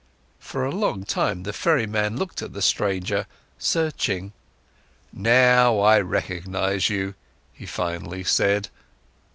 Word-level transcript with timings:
For 0.39 0.65
a 0.65 0.71
long 0.71 1.03
time, 1.03 1.43
the 1.43 1.53
ferryman 1.53 2.17
looked 2.17 2.41
at 2.41 2.53
the 2.53 2.61
stranger, 2.63 3.27
searching. 3.59 4.33
"Now 5.13 5.77
I 5.79 5.99
recognise 5.99 6.89
you," 6.89 7.13
he 7.53 7.67
finally 7.67 8.23
said. 8.23 8.69